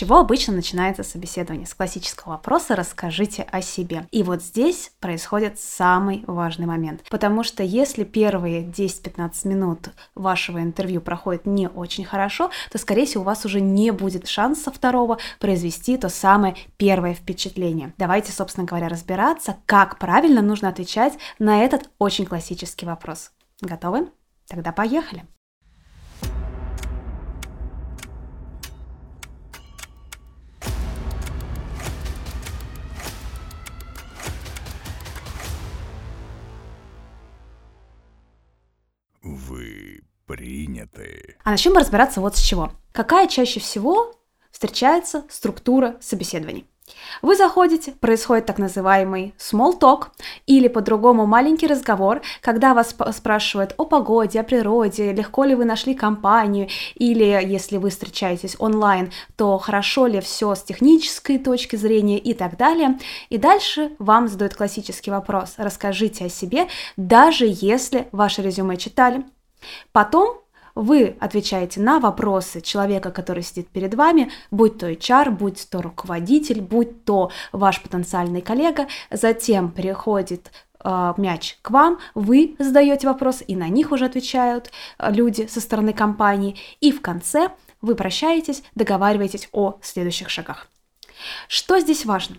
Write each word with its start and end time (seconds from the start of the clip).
чего 0.00 0.16
обычно 0.16 0.54
начинается 0.54 1.02
собеседование? 1.02 1.66
С 1.66 1.74
классического 1.74 2.30
вопроса 2.30 2.74
«расскажите 2.74 3.42
о 3.42 3.60
себе». 3.60 4.06
И 4.10 4.22
вот 4.22 4.42
здесь 4.42 4.92
происходит 4.98 5.60
самый 5.60 6.24
важный 6.26 6.64
момент, 6.64 7.04
потому 7.10 7.42
что 7.42 7.62
если 7.62 8.04
первые 8.04 8.64
10-15 8.64 9.46
минут 9.46 9.90
вашего 10.14 10.62
интервью 10.62 11.02
проходят 11.02 11.44
не 11.44 11.68
очень 11.68 12.06
хорошо, 12.06 12.50
то, 12.72 12.78
скорее 12.78 13.04
всего, 13.04 13.24
у 13.24 13.26
вас 13.26 13.44
уже 13.44 13.60
не 13.60 13.90
будет 13.90 14.26
шанса 14.26 14.72
второго 14.72 15.18
произвести 15.38 15.98
то 15.98 16.08
самое 16.08 16.56
первое 16.78 17.12
впечатление. 17.12 17.92
Давайте, 17.98 18.32
собственно 18.32 18.66
говоря, 18.66 18.88
разбираться, 18.88 19.58
как 19.66 19.98
правильно 19.98 20.40
нужно 20.40 20.70
отвечать 20.70 21.18
на 21.38 21.62
этот 21.62 21.90
очень 21.98 22.24
классический 22.24 22.86
вопрос. 22.86 23.32
Готовы? 23.60 24.08
Тогда 24.48 24.72
поехали! 24.72 25.26
Приняты. 40.30 41.36
А 41.42 41.50
начнем 41.50 41.76
разбираться 41.76 42.20
вот 42.20 42.36
с 42.36 42.40
чего. 42.40 42.70
Какая 42.92 43.26
чаще 43.26 43.58
всего 43.58 44.14
встречается 44.52 45.24
структура 45.28 45.96
собеседований? 46.00 46.66
Вы 47.22 47.36
заходите, 47.36 47.92
происходит 47.92 48.46
так 48.46 48.58
называемый 48.58 49.34
small 49.38 49.78
talk, 49.78 50.06
или 50.46 50.68
по-другому 50.68 51.26
маленький 51.26 51.66
разговор, 51.66 52.20
когда 52.40 52.74
вас 52.74 52.94
спрашивают 53.12 53.74
о 53.76 53.84
погоде, 53.84 54.40
о 54.40 54.44
природе, 54.44 55.12
легко 55.12 55.44
ли 55.44 55.54
вы 55.54 55.64
нашли 55.64 55.94
компанию, 55.94 56.68
или 56.94 57.24
если 57.24 57.76
вы 57.76 57.90
встречаетесь 57.90 58.56
онлайн, 58.58 59.12
то 59.36 59.58
хорошо 59.58 60.06
ли 60.06 60.20
все 60.20 60.54
с 60.54 60.62
технической 60.62 61.38
точки 61.38 61.76
зрения 61.76 62.18
и 62.18 62.34
так 62.34 62.56
далее. 62.56 62.98
И 63.28 63.38
дальше 63.38 63.92
вам 63.98 64.28
задают 64.28 64.54
классический 64.54 65.10
вопрос, 65.10 65.54
расскажите 65.58 66.24
о 66.24 66.28
себе, 66.28 66.66
даже 66.96 67.46
если 67.48 68.08
ваше 68.12 68.42
резюме 68.42 68.76
читали. 68.76 69.24
Потом 69.92 70.40
вы 70.74 71.16
отвечаете 71.20 71.80
на 71.80 72.00
вопросы 72.00 72.60
человека, 72.60 73.10
который 73.10 73.42
сидит 73.42 73.68
перед 73.68 73.94
вами, 73.94 74.30
будь 74.50 74.78
то 74.78 74.90
HR, 74.90 75.30
будь 75.30 75.68
то 75.68 75.82
руководитель, 75.82 76.60
будь 76.60 77.04
то 77.04 77.30
ваш 77.52 77.82
потенциальный 77.82 78.40
коллега, 78.40 78.86
затем 79.10 79.70
переходит 79.70 80.50
э, 80.82 81.14
мяч 81.16 81.58
к 81.62 81.70
вам, 81.70 81.98
вы 82.14 82.56
задаете 82.58 83.08
вопрос, 83.08 83.42
и 83.46 83.56
на 83.56 83.68
них 83.68 83.92
уже 83.92 84.06
отвечают 84.06 84.70
э, 84.98 85.12
люди 85.12 85.46
со 85.46 85.60
стороны 85.60 85.92
компании, 85.92 86.56
и 86.80 86.92
в 86.92 87.00
конце 87.00 87.50
вы 87.80 87.94
прощаетесь, 87.94 88.62
договариваетесь 88.74 89.48
о 89.52 89.78
следующих 89.82 90.30
шагах. 90.30 90.68
Что 91.48 91.78
здесь 91.80 92.04
важно? 92.04 92.36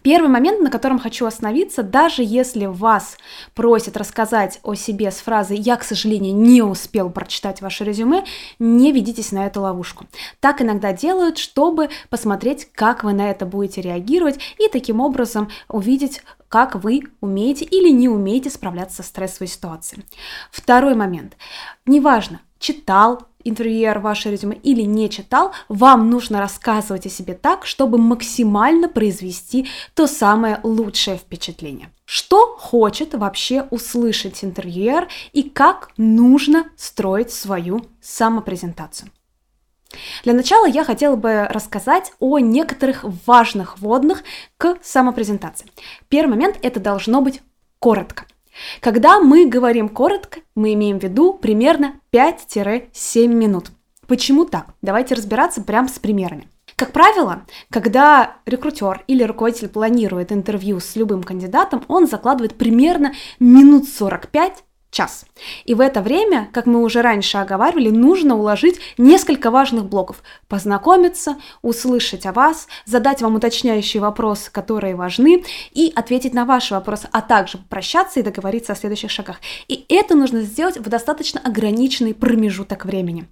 Первый 0.00 0.28
момент, 0.28 0.60
на 0.60 0.70
котором 0.70 0.98
хочу 0.98 1.26
остановиться, 1.26 1.82
даже 1.82 2.22
если 2.24 2.66
вас 2.66 3.18
просят 3.54 3.96
рассказать 3.96 4.58
о 4.62 4.74
себе 4.74 5.10
с 5.10 5.16
фразой 5.16 5.58
«я, 5.58 5.76
к 5.76 5.84
сожалению, 5.84 6.34
не 6.34 6.62
успел 6.62 7.10
прочитать 7.10 7.60
ваше 7.60 7.84
резюме», 7.84 8.24
не 8.58 8.90
ведитесь 8.90 9.30
на 9.30 9.46
эту 9.46 9.60
ловушку. 9.60 10.06
Так 10.40 10.60
иногда 10.60 10.92
делают, 10.92 11.38
чтобы 11.38 11.88
посмотреть, 12.10 12.68
как 12.72 13.04
вы 13.04 13.12
на 13.12 13.30
это 13.30 13.46
будете 13.46 13.80
реагировать 13.80 14.40
и 14.58 14.68
таким 14.68 14.98
образом 14.98 15.50
увидеть, 15.68 16.22
как 16.52 16.74
вы 16.74 17.04
умеете 17.22 17.64
или 17.64 17.88
не 17.88 18.10
умеете 18.10 18.50
справляться 18.50 19.02
со 19.02 19.08
стрессовой 19.08 19.48
ситуацией. 19.48 20.04
Второй 20.50 20.94
момент. 20.94 21.38
Неважно, 21.86 22.42
читал 22.58 23.22
интервьюер 23.42 23.98
ваше 24.00 24.30
резюме 24.30 24.56
или 24.56 24.82
не 24.82 25.08
читал, 25.08 25.52
вам 25.70 26.10
нужно 26.10 26.40
рассказывать 26.40 27.06
о 27.06 27.08
себе 27.08 27.32
так, 27.32 27.64
чтобы 27.64 27.96
максимально 27.96 28.90
произвести 28.90 29.66
то 29.94 30.06
самое 30.06 30.60
лучшее 30.62 31.16
впечатление. 31.16 31.90
Что 32.04 32.54
хочет 32.58 33.14
вообще 33.14 33.62
услышать 33.70 34.44
интервьюер 34.44 35.08
и 35.32 35.44
как 35.44 35.92
нужно 35.96 36.66
строить 36.76 37.32
свою 37.32 37.86
самопрезентацию? 38.02 39.10
Для 40.24 40.32
начала 40.32 40.66
я 40.66 40.84
хотела 40.84 41.16
бы 41.16 41.46
рассказать 41.50 42.12
о 42.18 42.38
некоторых 42.38 43.04
важных 43.26 43.78
вводных 43.78 44.22
к 44.58 44.78
самопрезентации. 44.82 45.66
Первый 46.08 46.30
момент 46.30 46.56
это 46.62 46.80
должно 46.80 47.20
быть 47.20 47.42
коротко. 47.78 48.26
Когда 48.80 49.20
мы 49.20 49.46
говорим 49.46 49.88
коротко, 49.88 50.40
мы 50.54 50.74
имеем 50.74 50.98
в 50.98 51.02
виду 51.02 51.34
примерно 51.34 51.94
5-7 52.12 53.26
минут. 53.26 53.70
Почему 54.06 54.44
так? 54.44 54.66
Давайте 54.82 55.14
разбираться 55.14 55.62
прямо 55.62 55.88
с 55.88 55.98
примерами. 55.98 56.48
Как 56.76 56.92
правило, 56.92 57.44
когда 57.70 58.36
рекрутер 58.46 59.04
или 59.06 59.22
руководитель 59.22 59.68
планирует 59.68 60.32
интервью 60.32 60.80
с 60.80 60.96
любым 60.96 61.22
кандидатом, 61.22 61.84
он 61.88 62.06
закладывает 62.06 62.56
примерно 62.56 63.12
минут 63.38 63.88
45 63.88 64.64
час. 64.92 65.24
И 65.64 65.74
в 65.74 65.80
это 65.80 66.02
время, 66.02 66.48
как 66.52 66.66
мы 66.66 66.82
уже 66.82 67.00
раньше 67.00 67.38
оговаривали, 67.38 67.88
нужно 67.88 68.36
уложить 68.36 68.78
несколько 68.98 69.50
важных 69.50 69.86
блоков. 69.86 70.22
Познакомиться, 70.48 71.38
услышать 71.62 72.26
о 72.26 72.32
вас, 72.32 72.68
задать 72.84 73.22
вам 73.22 73.34
уточняющие 73.34 74.00
вопросы, 74.00 74.52
которые 74.52 74.94
важны, 74.94 75.44
и 75.72 75.90
ответить 75.96 76.34
на 76.34 76.44
ваши 76.44 76.74
вопросы, 76.74 77.08
а 77.10 77.22
также 77.22 77.58
попрощаться 77.58 78.20
и 78.20 78.22
договориться 78.22 78.74
о 78.74 78.76
следующих 78.76 79.10
шагах. 79.10 79.40
И 79.66 79.84
это 79.88 80.14
нужно 80.14 80.42
сделать 80.42 80.76
в 80.76 80.88
достаточно 80.88 81.40
ограниченный 81.40 82.14
промежуток 82.14 82.84
времени. 82.84 83.26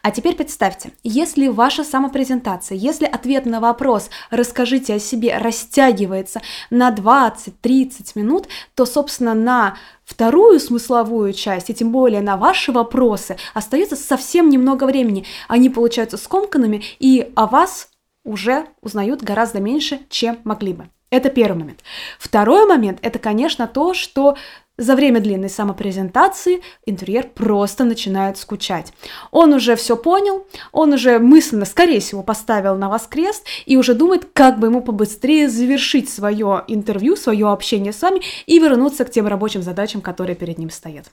А 0.00 0.10
теперь 0.10 0.34
представьте, 0.34 0.92
если 1.04 1.48
ваша 1.48 1.84
самопрезентация, 1.84 2.76
если 2.76 3.04
ответ 3.04 3.44
на 3.44 3.60
вопрос 3.60 4.08
«расскажите 4.30 4.94
о 4.94 4.98
себе» 4.98 5.36
растягивается 5.36 6.40
на 6.70 6.90
20-30 6.90 8.12
минут, 8.14 8.48
то, 8.74 8.86
собственно, 8.86 9.34
на 9.34 9.76
вторую 10.12 10.60
смысловую 10.60 11.32
часть, 11.32 11.70
и 11.70 11.74
тем 11.74 11.90
более 11.90 12.20
на 12.20 12.36
ваши 12.36 12.70
вопросы, 12.70 13.36
остается 13.54 13.96
совсем 13.96 14.50
немного 14.50 14.84
времени. 14.84 15.24
Они 15.48 15.70
получаются 15.70 16.18
скомканными, 16.18 16.82
и 16.98 17.32
о 17.34 17.46
вас 17.46 17.88
уже 18.24 18.66
узнают 18.82 19.22
гораздо 19.22 19.60
меньше, 19.60 20.00
чем 20.10 20.38
могли 20.44 20.74
бы. 20.74 20.88
Это 21.10 21.28
первый 21.30 21.58
момент. 21.58 21.80
Второй 22.18 22.66
момент– 22.66 22.98
это, 23.02 23.18
конечно, 23.18 23.66
то, 23.66 23.94
что 23.94 24.36
за 24.82 24.96
время 24.96 25.20
длинной 25.20 25.48
самопрезентации 25.48 26.62
интерьер 26.86 27.28
просто 27.34 27.84
начинает 27.84 28.36
скучать. 28.36 28.92
Он 29.30 29.52
уже 29.54 29.76
все 29.76 29.96
понял, 29.96 30.46
он 30.72 30.92
уже 30.92 31.18
мысленно, 31.18 31.64
скорее 31.64 32.00
всего, 32.00 32.22
поставил 32.22 32.76
на 32.76 32.88
вас 32.88 33.06
крест 33.06 33.46
и 33.64 33.76
уже 33.76 33.94
думает, 33.94 34.28
как 34.32 34.58
бы 34.58 34.66
ему 34.66 34.82
побыстрее 34.82 35.48
завершить 35.48 36.08
свое 36.10 36.64
интервью, 36.66 37.16
свое 37.16 37.48
общение 37.48 37.92
с 37.92 38.02
вами 38.02 38.22
и 38.46 38.58
вернуться 38.58 39.04
к 39.04 39.10
тем 39.10 39.26
рабочим 39.26 39.62
задачам, 39.62 40.00
которые 40.00 40.36
перед 40.36 40.58
ним 40.58 40.70
стоят. 40.70 41.06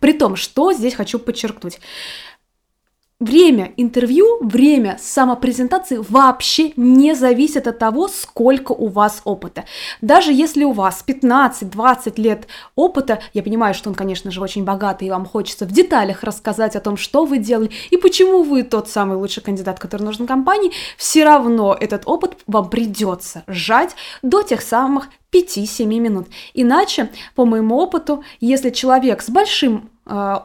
При 0.00 0.12
том, 0.12 0.36
что 0.36 0.72
здесь 0.72 0.94
хочу 0.94 1.18
подчеркнуть. 1.18 1.80
Время 3.20 3.72
интервью, 3.76 4.38
время 4.40 4.98
самопрезентации 5.00 5.98
вообще 6.08 6.72
не 6.74 7.14
зависит 7.14 7.68
от 7.68 7.78
того, 7.78 8.08
сколько 8.08 8.72
у 8.72 8.88
вас 8.88 9.22
опыта. 9.24 9.64
Даже 10.00 10.32
если 10.32 10.64
у 10.64 10.72
вас 10.72 11.04
15-20 11.06 12.20
лет 12.20 12.48
опыта, 12.74 13.22
я 13.32 13.44
понимаю, 13.44 13.72
что 13.72 13.88
он, 13.88 13.94
конечно 13.94 14.32
же, 14.32 14.40
очень 14.40 14.64
богатый, 14.64 15.06
и 15.06 15.10
вам 15.10 15.26
хочется 15.26 15.64
в 15.64 15.70
деталях 15.70 16.24
рассказать 16.24 16.74
о 16.74 16.80
том, 16.80 16.96
что 16.96 17.24
вы 17.24 17.38
делали 17.38 17.70
и 17.90 17.96
почему 17.96 18.42
вы 18.42 18.64
тот 18.64 18.88
самый 18.88 19.16
лучший 19.16 19.44
кандидат, 19.44 19.78
который 19.78 20.02
нужен 20.02 20.26
компании, 20.26 20.72
все 20.98 21.24
равно 21.24 21.76
этот 21.80 22.02
опыт 22.06 22.38
вам 22.48 22.68
придется 22.68 23.44
сжать 23.46 23.94
до 24.22 24.42
тех 24.42 24.60
самых 24.60 25.08
5-7 25.32 25.86
минут. 25.86 26.26
Иначе, 26.52 27.10
по 27.36 27.44
моему 27.44 27.76
опыту, 27.76 28.24
если 28.40 28.70
человек 28.70 29.22
с 29.22 29.30
большим 29.30 29.90
э, 30.06 30.36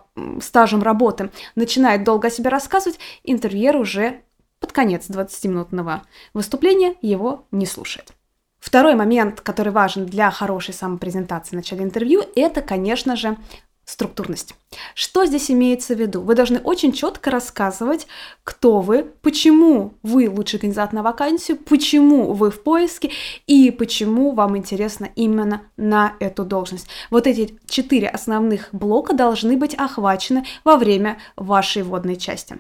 стажем 0.42 0.84
работы 0.84 1.32
начинает 1.56 2.04
долго 2.04 2.28
о 2.28 2.32
себе 2.32 2.50
рассказывать, 2.50 3.00
интервьюер 3.24 3.78
уже 3.78 4.22
под 4.60 4.72
конец 4.72 5.10
20-минутного 5.10 6.02
выступления 6.34 6.96
его 7.02 7.46
не 7.52 7.66
слушает. 7.66 8.14
Второй 8.60 8.96
момент, 8.96 9.40
который 9.42 9.72
важен 9.72 10.06
для 10.06 10.30
хорошей 10.32 10.74
самопрезентации 10.74 11.52
в 11.52 11.54
начале 11.54 11.84
интервью, 11.84 12.24
это, 12.36 12.62
конечно 12.62 13.16
же, 13.16 13.38
структурность. 13.86 14.56
Что 14.94 15.26
здесь 15.26 15.50
имеется 15.50 15.96
в 15.96 16.00
виду? 16.00 16.22
Вы 16.22 16.36
должны 16.36 16.60
очень 16.60 16.94
четко 16.94 17.32
рассказывать, 17.32 18.06
кто 18.44 18.82
вы, 18.82 19.04
почему 19.22 19.94
вы 20.04 20.30
лучший 20.30 20.60
кандидат 20.60 20.94
на 20.94 21.02
вакансию, 21.02 21.58
почему 21.58 22.34
вы 22.34 22.52
в 22.52 22.62
поиске 22.62 23.10
и 23.48 23.72
почему 23.72 24.32
вам 24.32 24.58
интересно 24.58 25.10
именно 25.16 25.64
на 25.76 26.14
эту 26.20 26.46
должность. 26.46 26.88
Вот 27.10 27.26
эти 27.26 27.58
четыре 27.68 28.10
основных 28.10 28.70
блока 28.72 29.14
должны 29.14 29.58
быть 29.58 29.74
охвачены 29.74 30.46
во 30.64 30.78
время 30.78 31.18
вашей 31.36 31.82
вводной 31.82 32.16
части. 32.16 32.60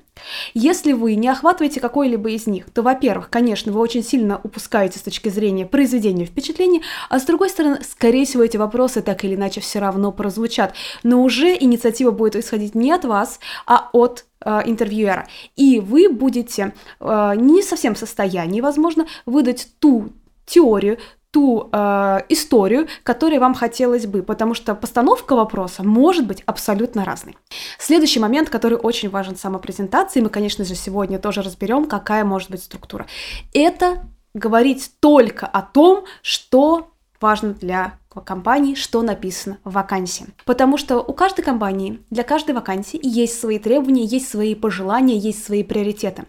Если 0.55 0.93
вы 0.93 1.13
не 1.13 1.27
охватываете 1.27 1.79
какой-либо 1.79 2.31
из 2.31 2.47
них, 2.47 2.71
то, 2.71 2.81
во-первых, 2.81 3.29
конечно, 3.29 3.71
вы 3.71 3.79
очень 3.79 4.03
сильно 4.03 4.41
упускаете 4.43 4.97
с 4.97 5.03
точки 5.03 5.29
зрения 5.29 5.67
произведения 5.67 6.25
впечатления, 6.25 6.81
а 7.09 7.19
с 7.19 7.25
другой 7.25 7.49
стороны, 7.49 7.81
скорее 7.87 8.25
всего, 8.25 8.43
эти 8.43 8.57
вопросы 8.57 9.03
так 9.03 9.23
или 9.23 9.35
иначе 9.35 9.61
все 9.61 9.77
равно 9.77 10.11
прозвучат, 10.11 10.73
но 11.03 11.21
уже 11.21 11.55
инициатива 11.59 11.98
инициатива 11.99 12.11
будет 12.11 12.35
исходить 12.35 12.75
не 12.75 12.91
от 12.91 13.05
вас, 13.05 13.39
а 13.65 13.89
от 13.93 14.25
э, 14.45 14.61
интервьюера. 14.65 15.27
И 15.55 15.79
вы 15.79 16.09
будете 16.09 16.73
э, 16.99 17.33
не 17.35 17.61
совсем 17.61 17.93
в 17.93 17.97
состоянии, 17.97 18.61
возможно, 18.61 19.05
выдать 19.25 19.67
ту 19.79 20.09
теорию, 20.45 20.97
ту 21.31 21.69
э, 21.71 22.19
историю, 22.29 22.87
которой 23.03 23.39
вам 23.39 23.53
хотелось 23.53 24.05
бы, 24.05 24.23
потому 24.23 24.55
что 24.55 24.75
постановка 24.75 25.35
вопроса 25.35 25.83
может 25.83 26.25
быть 26.25 26.43
абсолютно 26.45 27.05
разной. 27.05 27.37
Следующий 27.77 28.19
момент, 28.19 28.49
который 28.49 28.77
очень 28.77 29.09
важен 29.09 29.35
в 29.35 29.39
самопрезентации, 29.39 30.21
мы, 30.21 30.29
конечно 30.29 30.65
же, 30.65 30.75
сегодня 30.75 31.19
тоже 31.19 31.41
разберем, 31.41 31.85
какая 31.85 32.23
может 32.23 32.49
быть 32.49 32.63
структура. 32.63 33.05
Это 33.53 34.03
говорить 34.33 34.91
только 34.99 35.45
о 35.45 35.61
том, 35.61 36.05
что 36.21 36.91
важно 37.21 37.53
для 37.53 37.97
компании, 38.25 38.75
что 38.75 39.01
написано 39.01 39.59
в 39.63 39.73
вакансии. 39.73 40.27
Потому 40.45 40.77
что 40.77 40.99
у 40.99 41.13
каждой 41.13 41.43
компании, 41.43 42.01
для 42.09 42.23
каждой 42.23 42.55
вакансии 42.55 42.99
есть 43.01 43.39
свои 43.39 43.59
требования, 43.59 44.03
есть 44.03 44.29
свои 44.29 44.55
пожелания, 44.55 45.17
есть 45.17 45.43
свои 45.43 45.63
приоритеты. 45.63 46.25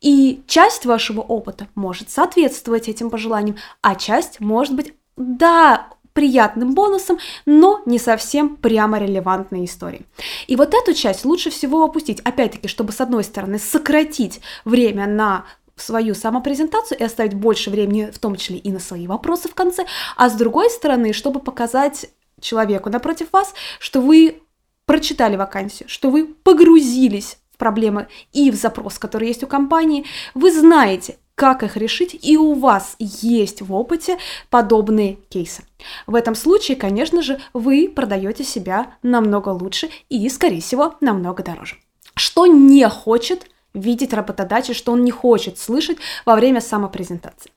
И 0.00 0.42
часть 0.46 0.84
вашего 0.84 1.20
опыта 1.20 1.68
может 1.74 2.10
соответствовать 2.10 2.88
этим 2.88 3.08
пожеланиям, 3.08 3.56
а 3.80 3.94
часть 3.94 4.40
может 4.40 4.74
быть, 4.74 4.94
да, 5.16 5.88
приятным 6.12 6.74
бонусом, 6.74 7.18
но 7.46 7.80
не 7.86 7.98
совсем 7.98 8.56
прямо 8.56 8.98
релевантной 8.98 9.64
историей. 9.64 10.04
И 10.46 10.56
вот 10.56 10.74
эту 10.74 10.92
часть 10.92 11.24
лучше 11.24 11.50
всего 11.50 11.84
опустить, 11.84 12.20
опять-таки, 12.20 12.68
чтобы 12.68 12.92
с 12.92 13.00
одной 13.00 13.24
стороны 13.24 13.58
сократить 13.58 14.40
время 14.64 15.06
на 15.06 15.46
свою 15.76 16.14
самопрезентацию 16.14 16.98
и 16.98 17.04
оставить 17.04 17.34
больше 17.34 17.70
времени, 17.70 18.10
в 18.12 18.18
том 18.18 18.36
числе 18.36 18.58
и 18.58 18.70
на 18.70 18.78
свои 18.78 19.06
вопросы 19.06 19.48
в 19.48 19.54
конце, 19.54 19.86
а 20.16 20.28
с 20.28 20.34
другой 20.34 20.70
стороны, 20.70 21.12
чтобы 21.12 21.40
показать 21.40 22.06
человеку 22.40 22.90
напротив 22.90 23.28
вас, 23.32 23.54
что 23.78 24.00
вы 24.00 24.42
прочитали 24.84 25.36
вакансию, 25.36 25.88
что 25.88 26.10
вы 26.10 26.26
погрузились 26.26 27.38
в 27.52 27.56
проблемы 27.56 28.08
и 28.32 28.50
в 28.50 28.54
запрос, 28.54 28.98
который 28.98 29.28
есть 29.28 29.42
у 29.44 29.46
компании, 29.46 30.04
вы 30.34 30.52
знаете, 30.52 31.16
как 31.34 31.62
их 31.62 31.76
решить, 31.76 32.18
и 32.22 32.36
у 32.36 32.54
вас 32.54 32.96
есть 32.98 33.62
в 33.62 33.72
опыте 33.72 34.18
подобные 34.50 35.18
кейсы. 35.28 35.64
В 36.06 36.14
этом 36.14 36.34
случае, 36.34 36.76
конечно 36.76 37.22
же, 37.22 37.40
вы 37.52 37.88
продаете 37.88 38.44
себя 38.44 38.94
намного 39.02 39.48
лучше 39.48 39.90
и, 40.08 40.28
скорее 40.28 40.60
всего, 40.60 40.94
намного 41.00 41.42
дороже. 41.42 41.76
Что 42.14 42.46
не 42.46 42.86
хочет 42.88 43.46
видеть 43.74 44.12
работодатель, 44.12 44.74
что 44.74 44.92
он 44.92 45.04
не 45.04 45.10
хочет 45.10 45.58
слышать 45.58 45.98
во 46.24 46.34
время 46.34 46.60
самопрезентации. 46.60 47.52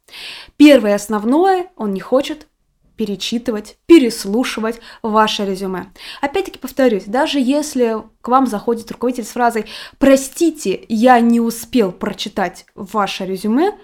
Первое 0.58 0.96
основное, 0.96 1.72
он 1.76 1.94
не 1.94 2.00
хочет 2.00 2.48
перечитывать, 2.96 3.78
переслушивать 3.86 4.80
ваше 5.02 5.46
резюме. 5.46 5.92
Опять-таки 6.22 6.60
повторюсь, 6.60 7.04
даже 7.06 7.40
если 7.40 7.98
к 8.22 8.28
вам 8.28 8.48
заходит 8.48 8.92
руководитель 8.92 9.26
с 9.26 9.32
фразой 9.32 9.66
«Простите, 9.98 10.86
я 10.88 11.20
не 11.20 11.40
успел 11.40 11.92
прочитать 11.92 12.66
ваше 12.74 13.26
резюме», 13.26 13.78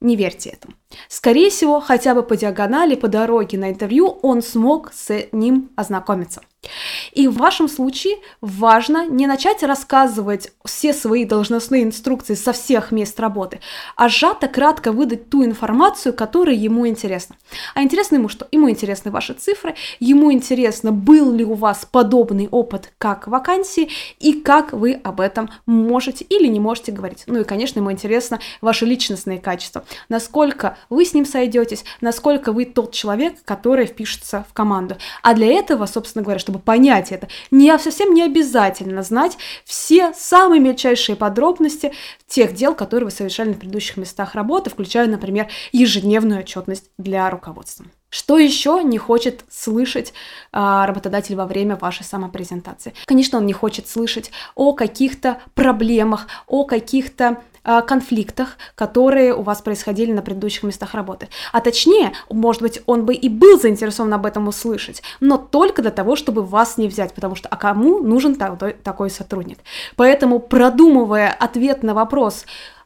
не 0.00 0.16
верьте 0.16 0.50
этому. 0.50 0.74
Скорее 1.08 1.50
всего, 1.50 1.80
хотя 1.80 2.14
бы 2.14 2.22
по 2.22 2.36
диагонали, 2.36 2.94
по 2.94 3.08
дороге 3.08 3.58
на 3.58 3.70
интервью 3.70 4.18
он 4.22 4.42
смог 4.42 4.92
с 4.92 5.26
ним 5.32 5.70
ознакомиться. 5.76 6.42
И 7.12 7.28
в 7.28 7.36
вашем 7.36 7.68
случае 7.68 8.16
важно 8.40 9.06
не 9.06 9.26
начать 9.26 9.62
рассказывать 9.62 10.52
все 10.64 10.92
свои 10.92 11.24
должностные 11.24 11.84
инструкции 11.84 12.34
со 12.34 12.52
всех 12.52 12.92
мест 12.92 13.18
работы, 13.20 13.60
а 13.96 14.08
сжато 14.08 14.48
кратко 14.48 14.92
выдать 14.92 15.30
ту 15.30 15.44
информацию, 15.44 16.12
которая 16.12 16.54
ему 16.54 16.86
интересна. 16.86 17.36
А 17.74 17.82
интересно 17.82 18.16
ему 18.16 18.28
что? 18.28 18.46
Ему 18.50 18.70
интересны 18.70 19.10
ваши 19.10 19.34
цифры, 19.34 19.74
ему 20.00 20.32
интересно, 20.32 20.92
был 20.92 21.32
ли 21.32 21.44
у 21.44 21.54
вас 21.54 21.86
подобный 21.90 22.48
опыт 22.50 22.92
как 22.98 23.26
вакансии 23.26 23.90
и 24.18 24.40
как 24.40 24.72
вы 24.72 25.00
об 25.04 25.20
этом 25.20 25.50
можете 25.66 26.24
или 26.24 26.46
не 26.46 26.60
можете 26.60 26.92
говорить. 26.92 27.24
Ну 27.26 27.40
и, 27.40 27.44
конечно, 27.44 27.78
ему 27.78 27.92
интересно 27.92 28.40
ваши 28.60 28.84
личностные 28.86 29.38
качества, 29.38 29.84
насколько 30.08 30.75
вы 30.90 31.04
с 31.04 31.14
ним 31.14 31.24
сойдетесь, 31.24 31.84
насколько 32.00 32.52
вы 32.52 32.64
тот 32.64 32.92
человек, 32.92 33.36
который 33.44 33.86
впишется 33.86 34.46
в 34.48 34.52
команду. 34.52 34.96
А 35.22 35.34
для 35.34 35.46
этого, 35.46 35.86
собственно 35.86 36.22
говоря, 36.22 36.38
чтобы 36.38 36.58
понять 36.58 37.12
это, 37.12 37.28
не, 37.50 37.76
совсем 37.78 38.14
не 38.14 38.22
обязательно 38.22 39.02
знать 39.02 39.38
все 39.64 40.12
самые 40.14 40.60
мельчайшие 40.60 41.16
подробности 41.16 41.92
тех 42.26 42.54
дел, 42.54 42.74
которые 42.74 43.06
вы 43.06 43.10
совершали 43.10 43.50
на 43.50 43.54
предыдущих 43.54 43.96
местах 43.96 44.34
работы, 44.34 44.70
включая, 44.70 45.06
например, 45.06 45.48
ежедневную 45.72 46.40
отчетность 46.40 46.90
для 46.98 47.28
руководства. 47.30 47.86
Что 48.08 48.38
еще 48.38 48.82
не 48.82 48.98
хочет 48.98 49.44
слышать 49.50 50.14
а, 50.52 50.86
работодатель 50.86 51.34
во 51.34 51.44
время 51.44 51.76
вашей 51.76 52.04
самопрезентации? 52.04 52.94
Конечно, 53.04 53.38
он 53.38 53.46
не 53.46 53.52
хочет 53.52 53.88
слышать 53.88 54.30
о 54.54 54.72
каких-то 54.72 55.40
проблемах, 55.54 56.26
о 56.46 56.64
каких-то 56.64 57.42
конфликтах, 57.86 58.56
которые 58.74 59.34
у 59.34 59.42
вас 59.42 59.60
происходили 59.60 60.12
на 60.12 60.22
предыдущих 60.22 60.62
местах 60.62 60.94
работы. 60.94 61.28
А 61.52 61.60
точнее, 61.60 62.12
может 62.30 62.62
быть, 62.62 62.82
он 62.86 63.04
бы 63.04 63.14
и 63.14 63.28
был 63.28 63.60
заинтересован 63.60 64.12
об 64.14 64.26
этом 64.26 64.48
услышать, 64.48 65.02
но 65.20 65.36
только 65.36 65.82
для 65.82 65.90
того, 65.90 66.16
чтобы 66.16 66.42
вас 66.42 66.78
не 66.78 66.88
взять, 66.88 67.14
потому 67.14 67.34
что 67.34 67.48
а 67.48 67.56
кому 67.56 68.00
нужен 68.00 68.36
такой, 68.36 68.74
такой 68.74 69.10
сотрудник? 69.10 69.58
Поэтому, 69.96 70.38
продумывая 70.38 71.30
ответ 71.30 71.82
на 71.82 71.94
вопрос, 71.94 72.44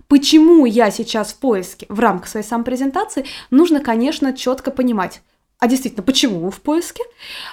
почему 0.08 0.64
я 0.64 0.90
сейчас 0.90 1.32
в 1.32 1.36
поиске 1.36 1.86
в 1.88 2.00
рамках 2.00 2.28
своей 2.28 2.46
самопрезентации, 2.46 3.24
нужно, 3.50 3.80
конечно, 3.80 4.32
четко 4.32 4.70
понимать, 4.70 5.22
а 5.60 5.68
действительно, 5.68 6.02
почему 6.02 6.40
вы 6.40 6.50
в 6.50 6.60
поиске, 6.60 7.04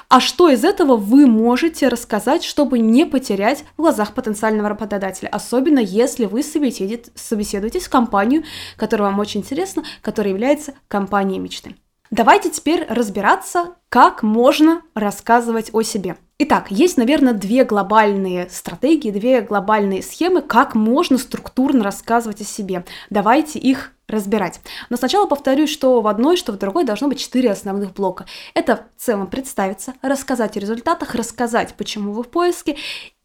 а 0.07 0.19
что 0.19 0.49
из 0.49 0.63
этого 0.63 0.95
вы 0.95 1.27
можете 1.27 1.89
рассказать, 1.89 2.43
чтобы 2.43 2.79
не 2.79 3.05
потерять 3.05 3.65
в 3.75 3.81
глазах 3.81 4.13
потенциального 4.13 4.69
работодателя, 4.69 5.27
особенно 5.27 5.79
если 5.79 6.25
вы 6.25 6.41
собеседуетесь 6.41 7.83
в 7.83 7.89
компанию, 7.89 8.43
которая 8.77 9.09
вам 9.09 9.19
очень 9.19 9.41
интересна, 9.41 9.83
которая 10.01 10.33
является 10.33 10.73
компанией 10.87 11.39
мечты. 11.39 11.75
Давайте 12.09 12.49
теперь 12.49 12.85
разбираться, 12.87 13.75
как 13.89 14.23
можно 14.23 14.81
рассказывать 14.93 15.69
о 15.73 15.81
себе. 15.81 16.15
Итак, 16.39 16.69
есть, 16.69 16.97
наверное, 16.97 17.33
две 17.33 17.63
глобальные 17.63 18.47
стратегии, 18.51 19.09
две 19.09 19.41
глобальные 19.41 20.03
схемы, 20.03 20.43
как 20.43 20.75
можно 20.75 21.17
структурно 21.17 21.83
рассказывать 21.83 22.41
о 22.41 22.43
себе. 22.43 22.85
Давайте 23.09 23.57
их 23.57 23.91
разбирать. 24.07 24.61
Но 24.91 24.97
сначала 24.97 25.25
повторюсь, 25.25 25.71
что 25.71 25.99
в 25.99 26.05
одной, 26.05 26.37
что 26.37 26.51
в 26.51 26.59
другой 26.59 26.85
должно 26.85 27.07
быть 27.07 27.19
четыре 27.19 27.49
основных 27.49 27.93
блока. 27.93 28.27
Это 28.53 28.85
в 28.95 29.01
целом 29.01 29.25
представиться, 29.25 29.95
рассказать 30.03 30.55
о 30.55 30.59
результатах, 30.59 31.15
рассказать, 31.15 31.73
почему 31.73 32.11
вы 32.11 32.21
в 32.21 32.29
поиске 32.29 32.77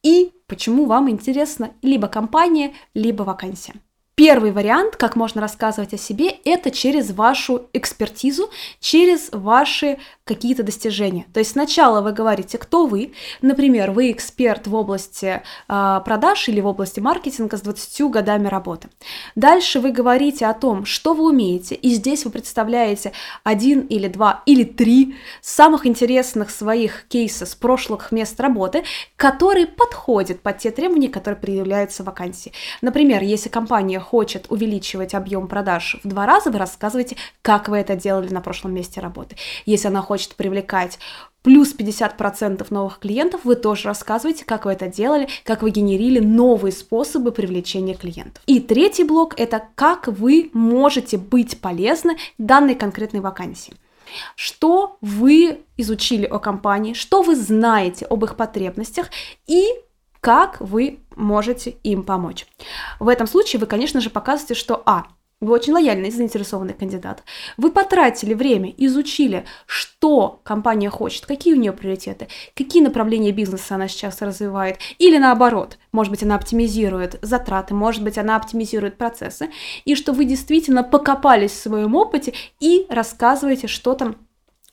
и 0.03 0.32
почему 0.47 0.87
вам 0.87 1.11
интересна 1.11 1.73
либо 1.82 2.08
компания, 2.08 2.73
либо 2.94 3.25
вакансия. 3.25 3.75
Первый 4.15 4.53
вариант, 4.53 4.97
как 4.97 5.17
можно 5.17 5.41
рассказывать 5.41 5.94
о 5.94 5.99
себе, 5.99 6.29
это 6.44 6.70
через 6.70 7.12
вашу 7.12 7.69
экспертизу, 7.72 8.51
через 8.79 9.31
ваши 9.32 9.98
какие-то 10.24 10.62
достижения. 10.62 11.26
То 11.32 11.41
есть 11.41 11.52
сначала 11.52 12.00
вы 12.00 12.12
говорите, 12.12 12.56
кто 12.56 12.86
вы. 12.86 13.12
Например, 13.41 13.91
вы 13.91 14.12
эксперт 14.12 14.69
в 14.69 14.74
области 14.74 15.43
э, 15.69 16.00
продаж 16.05 16.48
или 16.48 16.60
в 16.60 16.67
области 16.67 17.00
маркетинга 17.00 17.56
с 17.56 17.60
20 17.60 18.10
годами 18.10 18.46
работы. 18.46 18.88
Дальше 19.34 19.81
вы 19.81 19.91
говорите 19.91 20.46
о 20.46 20.55
том, 20.55 20.84
что 20.84 21.14
вы 21.14 21.24
умеете, 21.24 21.74
и 21.74 21.91
здесь 21.91 22.24
вы 22.24 22.31
представляете 22.31 23.12
один 23.43 23.81
или 23.81 24.06
два 24.06 24.43
или 24.46 24.62
три 24.62 25.17
самых 25.41 25.86
интересных 25.86 26.50
своих 26.50 27.08
кейсов 27.08 27.48
с 27.48 27.55
прошлых 27.56 28.12
мест 28.12 28.38
работы, 28.38 28.84
которые 29.17 29.67
подходят 29.67 30.41
под 30.41 30.58
те 30.58 30.70
требования, 30.70 31.08
которые 31.08 31.41
предъявляются 31.41 32.05
в 32.05 32.06
вакансии. 32.06 32.52
Например, 32.81 33.22
если 33.22 33.48
компания 33.48 33.98
хочет 33.98 34.46
увеличивать 34.50 35.14
объем 35.14 35.48
продаж 35.48 35.96
в 36.05 36.08
два 36.08 36.26
раза, 36.26 36.50
вы 36.50 36.58
рассказываете, 36.58 37.17
как 37.43 37.69
вы 37.69 37.79
это 37.79 37.96
делали 37.96 38.32
на 38.32 38.41
прошлом 38.41 38.72
месте 38.72 39.00
работы. 39.00 39.34
Если 39.67 39.88
она 39.88 40.00
хочет 40.00 40.11
привлекать 40.36 40.98
плюс 41.42 41.74
50% 41.76 42.66
новых 42.70 42.98
клиентов, 42.98 43.42
вы 43.44 43.56
тоже 43.56 43.88
рассказываете, 43.88 44.44
как 44.44 44.64
вы 44.64 44.72
это 44.72 44.86
делали, 44.86 45.28
как 45.44 45.62
вы 45.62 45.70
генерили 45.70 46.20
новые 46.20 46.72
способы 46.72 47.32
привлечения 47.32 47.94
клиентов. 47.94 48.42
И 48.46 48.60
третий 48.60 49.04
блок– 49.04 49.34
это 49.38 49.62
как 49.74 50.06
вы 50.06 50.50
можете 50.52 51.19
быть 51.19 51.60
полезны 51.60 52.16
данной 52.38 52.74
конкретной 52.74 53.20
вакансии. 53.20 53.74
Что 54.36 54.98
вы 55.00 55.60
изучили 55.76 56.26
о 56.26 56.38
компании, 56.38 56.92
что 56.92 57.22
вы 57.22 57.34
знаете 57.34 58.04
об 58.06 58.24
их 58.24 58.36
потребностях 58.36 59.10
и 59.46 59.64
как 60.20 60.60
вы 60.60 61.00
можете 61.16 61.70
им 61.82 62.04
помочь. 62.04 62.46
В 63.00 63.08
этом 63.08 63.26
случае 63.26 63.58
вы, 63.58 63.66
конечно 63.66 64.00
же, 64.00 64.08
показываете, 64.08 64.54
что 64.54 64.82
А. 64.86 65.06
Вы 65.43 65.55
очень 65.55 65.72
лояльный 65.72 66.13
заинтересованный 66.13 66.72
кандидат. 66.72 67.25
Вы 67.56 67.72
потратили 67.72 68.32
время, 68.32 68.72
изучили, 68.77 69.44
что 69.67 70.41
компания 70.44 70.89
хочет, 70.89 71.27
какие 71.27 71.55
у 71.55 71.56
нее 71.56 71.72
приоритеты, 71.72 72.29
какие 72.55 72.81
направления 72.81 73.32
бизнеса 73.32 73.75
она 73.75 73.89
сейчас 73.89 74.22
развивает, 74.22 74.79
или 74.99 75.19
наоборот, 75.19 75.79
может 75.91 76.13
быть, 76.13 76.22
она 76.22 76.37
оптимизирует 76.37 77.19
затраты, 77.22 77.75
может 77.75 78.05
быть, 78.05 78.19
она 78.19 78.37
оптимизирует 78.37 78.96
процессы, 78.96 79.51
и 79.84 79.96
что 79.96 80.13
вы 80.13 80.27
действительно 80.27 80.84
покопались 80.84 81.51
в 81.51 81.61
своем 81.61 81.96
опыте 81.96 82.34
и 82.61 82.87
рассказываете, 82.89 83.67
что 83.67 83.94
там 83.94 84.15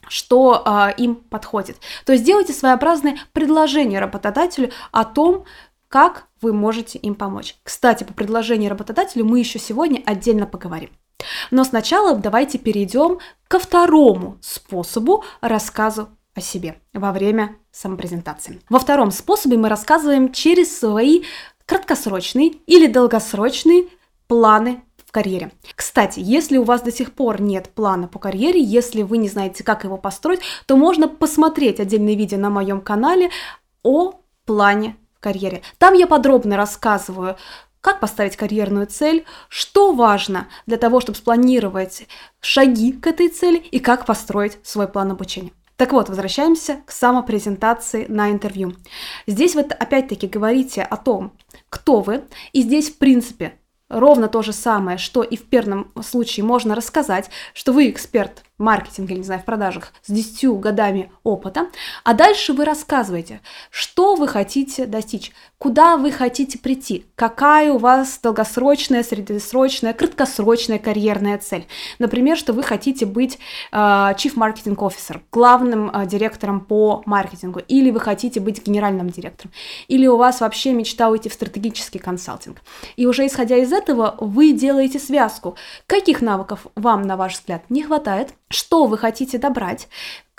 что 0.07 0.63
э, 0.65 0.93
им 0.97 1.15
подходит. 1.15 1.77
То 2.05 2.13
есть 2.13 2.23
делайте 2.23 2.53
своеобразное 2.53 3.17
предложение 3.31 3.99
работодателю 3.99 4.71
о 4.91 5.05
том, 5.05 5.45
как 5.89 6.27
вы 6.41 6.53
можете 6.53 6.97
им 6.99 7.15
помочь. 7.15 7.55
Кстати, 7.63 8.03
по 8.03 8.13
предложению 8.13 8.69
работодателю 8.69 9.25
мы 9.25 9.39
еще 9.39 9.59
сегодня 9.59 10.01
отдельно 10.05 10.45
поговорим. 10.45 10.91
Но 11.51 11.63
сначала 11.63 12.15
давайте 12.15 12.57
перейдем 12.57 13.19
ко 13.47 13.59
второму 13.59 14.37
способу 14.41 15.25
рассказу 15.41 16.07
о 16.35 16.41
себе 16.41 16.79
во 16.93 17.11
время 17.11 17.57
самопрезентации. 17.71 18.61
Во 18.69 18.79
втором 18.79 19.11
способе 19.11 19.57
мы 19.57 19.67
рассказываем 19.67 20.31
через 20.31 20.77
свои 20.77 21.23
краткосрочные 21.65 22.53
или 22.67 22.87
долгосрочные 22.87 23.87
планы 24.27 24.83
в 25.05 25.11
карьере. 25.11 25.51
Кстати, 25.75 26.19
если 26.19 26.57
у 26.57 26.63
вас 26.63 26.81
до 26.81 26.91
сих 26.91 27.13
пор 27.13 27.41
нет 27.41 27.69
плана 27.69 28.07
по 28.07 28.19
карьере, 28.19 28.61
если 28.61 29.01
вы 29.01 29.17
не 29.17 29.27
знаете, 29.27 29.63
как 29.63 29.83
его 29.83 29.97
построить, 29.97 30.41
то 30.67 30.77
можно 30.77 31.07
посмотреть 31.07 31.79
отдельное 31.79 32.15
видео 32.15 32.37
на 32.37 32.49
моем 32.49 32.79
канале 32.79 33.31
о 33.83 34.13
плане 34.45 34.95
карьере. 35.19 35.61
Там 35.77 35.93
я 35.93 36.07
подробно 36.07 36.57
рассказываю, 36.57 37.37
как 37.81 37.99
поставить 37.99 38.35
карьерную 38.35 38.87
цель, 38.87 39.25
что 39.47 39.93
важно 39.93 40.47
для 40.65 40.77
того, 40.77 40.99
чтобы 40.99 41.17
спланировать 41.17 42.07
шаги 42.41 42.91
к 42.91 43.07
этой 43.07 43.29
цели 43.29 43.57
и 43.57 43.79
как 43.79 44.05
построить 44.05 44.57
свой 44.63 44.87
план 44.87 45.11
обучения. 45.11 45.51
Так 45.77 45.93
вот, 45.93 46.09
возвращаемся 46.09 46.81
к 46.85 46.91
самопрезентации 46.91 48.05
на 48.09 48.31
интервью. 48.31 48.75
Здесь 49.27 49.55
вы 49.55 49.61
опять-таки 49.61 50.27
говорите 50.27 50.81
о 50.81 50.97
том, 50.97 51.31
кто 51.69 52.01
вы, 52.01 52.25
и 52.51 52.63
здесь, 52.63 52.89
в 52.89 52.97
принципе, 52.97 53.53
ровно 53.87 54.27
то 54.27 54.41
же 54.41 54.51
самое, 54.51 54.97
что 54.97 55.23
и 55.23 55.37
в 55.37 55.45
первом 55.45 55.91
случае 56.03 56.45
можно 56.45 56.75
рассказать, 56.75 57.29
что 57.53 57.71
вы 57.71 57.89
эксперт 57.89 58.43
маркетинга, 58.59 59.15
не 59.15 59.23
знаю, 59.23 59.41
в 59.41 59.45
продажах 59.45 59.93
с 60.03 60.11
10 60.11 60.59
годами 60.59 61.11
опыта, 61.23 61.67
а 62.03 62.13
дальше 62.13 62.53
вы 62.53 62.65
рассказываете, 62.65 63.41
что 63.71 64.15
вы 64.15 64.27
хотите 64.27 64.85
достичь, 64.85 65.31
куда 65.57 65.97
вы 65.97 66.11
хотите 66.11 66.59
прийти, 66.59 67.05
какая 67.15 67.71
у 67.71 67.77
вас 67.77 68.19
долгосрочная, 68.21 69.03
среднесрочная, 69.03 69.93
краткосрочная 69.93 70.79
карьерная 70.79 71.37
цель. 71.37 71.67
Например, 71.99 72.37
что 72.37 72.53
вы 72.53 72.63
хотите 72.63 73.05
быть 73.05 73.39
э, 73.71 73.75
Chief 73.77 74.35
Marketing 74.35 74.75
Officer, 74.75 75.21
главным 75.31 75.89
э, 75.89 76.05
директором 76.05 76.61
по 76.61 77.01
маркетингу, 77.05 77.59
или 77.67 77.91
вы 77.91 77.99
хотите 77.99 78.39
быть 78.39 78.65
генеральным 78.65 79.09
директором, 79.09 79.51
или 79.87 80.07
у 80.07 80.17
вас 80.17 80.41
вообще 80.41 80.73
мечта 80.73 81.09
уйти 81.09 81.29
в 81.29 81.33
стратегический 81.33 81.99
консалтинг. 81.99 82.57
И 82.97 83.05
уже 83.05 83.25
исходя 83.25 83.57
из 83.57 83.71
этого 83.71 84.15
вы 84.19 84.51
делаете 84.51 84.99
связку, 84.99 85.55
каких 85.87 86.21
навыков 86.21 86.67
вам, 86.75 87.03
на 87.03 87.17
ваш 87.17 87.33
взгляд, 87.33 87.63
не 87.69 87.83
хватает, 87.83 88.29
что 88.49 88.85
вы 88.85 88.97
хотите 88.97 89.37
добрать, 89.37 89.87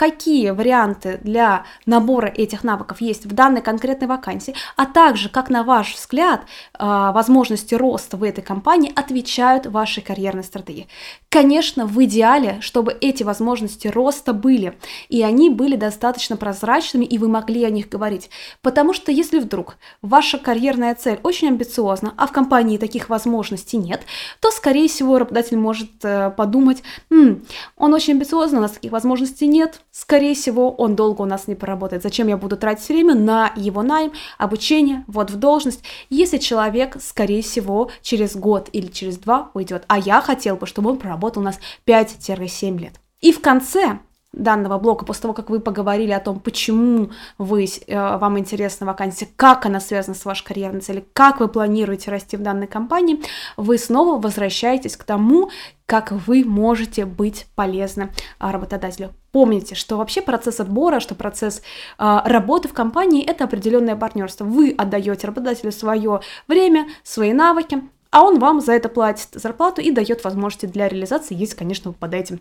какие 0.00 0.48
варианты 0.48 1.20
для 1.22 1.64
набора 1.84 2.28
этих 2.28 2.64
навыков 2.64 3.02
есть 3.02 3.26
в 3.26 3.34
данной 3.34 3.60
конкретной 3.60 4.08
вакансии, 4.08 4.54
а 4.74 4.86
также, 4.86 5.28
как 5.28 5.50
на 5.50 5.62
ваш 5.62 5.94
взгляд, 5.94 6.40
а, 6.72 7.12
возможности 7.12 7.74
роста 7.74 8.16
в 8.16 8.22
этой 8.22 8.40
компании 8.40 8.90
отвечают 8.96 9.66
вашей 9.66 10.02
карьерной 10.02 10.42
стратегии. 10.42 10.88
Конечно, 11.28 11.84
в 11.84 12.02
идеале, 12.02 12.56
чтобы 12.62 12.96
эти 12.98 13.24
возможности 13.24 13.88
роста 13.88 14.32
были, 14.32 14.78
и 15.10 15.22
они 15.22 15.50
были 15.50 15.76
достаточно 15.76 16.38
прозрачными, 16.38 17.04
и 17.04 17.18
вы 17.18 17.28
могли 17.28 17.62
о 17.64 17.70
них 17.70 17.90
говорить. 17.90 18.30
Потому 18.62 18.94
что 18.94 19.12
если 19.12 19.38
вдруг 19.38 19.76
ваша 20.00 20.38
карьерная 20.38 20.94
цель 20.94 21.20
очень 21.22 21.48
амбициозна, 21.48 22.14
а 22.16 22.26
в 22.26 22.32
компании 22.32 22.78
таких 22.78 23.10
возможностей 23.10 23.76
нет, 23.76 24.00
то, 24.40 24.50
скорее 24.50 24.88
всего, 24.88 25.18
работодатель 25.18 25.58
может 25.58 25.90
э, 26.04 26.30
подумать, 26.30 26.82
М, 27.10 27.44
он 27.76 27.92
очень 27.92 28.14
амбициозный, 28.14 28.60
у 28.60 28.62
нас 28.62 28.72
таких 28.72 28.92
возможностей 28.92 29.46
нет, 29.46 29.82
скорее 30.00 30.34
всего, 30.34 30.70
он 30.70 30.96
долго 30.96 31.20
у 31.20 31.26
нас 31.26 31.46
не 31.46 31.54
поработает. 31.54 32.02
Зачем 32.02 32.28
я 32.28 32.38
буду 32.38 32.56
тратить 32.56 32.88
время 32.88 33.14
на 33.14 33.52
его 33.54 33.82
найм, 33.82 34.12
обучение, 34.38 35.04
вот 35.06 35.30
в 35.30 35.36
должность, 35.36 35.84
если 36.08 36.38
человек, 36.38 36.96
скорее 37.00 37.42
всего, 37.42 37.90
через 38.00 38.34
год 38.34 38.70
или 38.72 38.86
через 38.86 39.18
два 39.18 39.50
уйдет. 39.52 39.84
А 39.88 39.98
я 39.98 40.22
хотел 40.22 40.56
бы, 40.56 40.66
чтобы 40.66 40.90
он 40.90 40.96
проработал 40.96 41.42
у 41.42 41.44
нас 41.44 41.58
5-7 41.86 42.78
лет. 42.78 42.94
И 43.20 43.30
в 43.30 43.42
конце 43.42 43.98
данного 44.32 44.78
блока, 44.78 45.04
после 45.04 45.22
того, 45.22 45.34
как 45.34 45.50
вы 45.50 45.60
поговорили 45.60 46.12
о 46.12 46.20
том, 46.20 46.38
почему 46.38 47.10
вы, 47.36 47.64
э, 47.64 48.16
вам 48.18 48.38
интересна 48.38 48.86
вакансия, 48.86 49.28
как 49.36 49.66
она 49.66 49.80
связана 49.80 50.14
с 50.14 50.24
вашей 50.24 50.44
карьерной 50.44 50.80
целью, 50.80 51.04
как 51.12 51.40
вы 51.40 51.48
планируете 51.48 52.10
расти 52.10 52.36
в 52.36 52.42
данной 52.42 52.68
компании, 52.68 53.20
вы 53.56 53.76
снова 53.76 54.20
возвращаетесь 54.20 54.96
к 54.96 55.04
тому, 55.04 55.50
как 55.86 56.12
вы 56.12 56.44
можете 56.44 57.04
быть 57.04 57.46
полезны 57.56 58.12
работодателю. 58.38 59.12
Помните, 59.32 59.74
что 59.74 59.96
вообще 59.96 60.22
процесс 60.22 60.60
отбора, 60.60 61.00
что 61.00 61.16
процесс 61.16 61.62
э, 61.98 62.18
работы 62.24 62.68
в 62.68 62.72
компании– 62.72 63.24
это 63.26 63.44
определенное 63.44 63.96
партнерство. 63.96 64.44
Вы 64.44 64.74
отдаете 64.78 65.26
работодателю 65.26 65.72
свое 65.72 66.20
время, 66.46 66.86
свои 67.02 67.32
навыки, 67.32 67.82
а 68.10 68.22
он 68.22 68.38
вам 68.38 68.60
за 68.60 68.72
это 68.72 68.88
платит 68.88 69.28
зарплату 69.32 69.80
и 69.80 69.90
дает 69.90 70.22
возможности 70.22 70.66
для 70.66 70.88
реализации, 70.88 71.34
если, 71.34 71.56
конечно, 71.56 71.90
вы 71.90 71.94
попадаете 71.94 72.38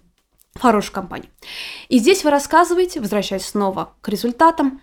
в 0.53 0.59
хорошую 0.59 0.93
компанию. 0.93 1.29
И 1.87 1.99
здесь 1.99 2.23
вы 2.23 2.31
рассказываете, 2.31 2.99
возвращаясь 2.99 3.45
снова 3.45 3.93
к 4.01 4.09
результатам, 4.09 4.81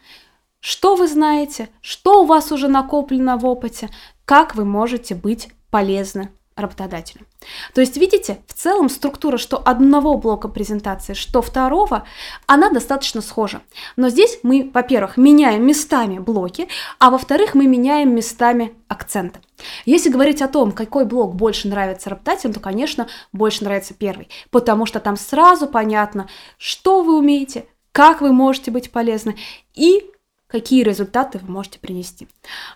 что 0.60 0.96
вы 0.96 1.06
знаете, 1.06 1.68
что 1.80 2.22
у 2.22 2.26
вас 2.26 2.50
уже 2.52 2.68
накоплено 2.68 3.36
в 3.36 3.46
опыте, 3.46 3.90
как 4.24 4.54
вы 4.54 4.64
можете 4.64 5.14
быть 5.14 5.48
полезны 5.70 6.30
работодателю. 6.56 7.26
То 7.74 7.80
есть, 7.80 7.96
видите, 7.96 8.40
в 8.46 8.54
целом 8.54 8.88
структура 8.88 9.36
что 9.36 9.58
одного 9.58 10.16
блока 10.16 10.48
презентации, 10.48 11.12
что 11.12 11.42
второго, 11.42 12.06
она 12.46 12.70
достаточно 12.70 13.20
схожа. 13.20 13.60
Но 13.96 14.08
здесь 14.08 14.38
мы, 14.42 14.70
во-первых, 14.72 15.18
меняем 15.18 15.66
местами 15.66 16.18
блоки, 16.18 16.68
а 16.98 17.10
во-вторых, 17.10 17.54
мы 17.54 17.66
меняем 17.66 18.14
местами 18.14 18.74
акценты. 18.88 19.40
Если 19.84 20.10
говорить 20.10 20.42
о 20.42 20.48
том, 20.48 20.72
какой 20.72 21.04
блок 21.04 21.34
больше 21.34 21.68
нравится 21.68 22.10
работодателям, 22.10 22.54
то, 22.54 22.60
конечно, 22.60 23.06
больше 23.32 23.64
нравится 23.64 23.94
первый, 23.94 24.28
потому 24.50 24.86
что 24.86 24.98
там 24.98 25.16
сразу 25.16 25.66
понятно, 25.66 26.28
что 26.58 27.02
вы 27.02 27.18
умеете, 27.18 27.66
как 27.92 28.20
вы 28.20 28.32
можете 28.32 28.70
быть 28.70 28.90
полезны 28.90 29.36
и 29.74 30.10
какие 30.56 30.82
результаты 30.82 31.38
вы 31.38 31.52
можете 31.52 31.78
принести. 31.78 32.28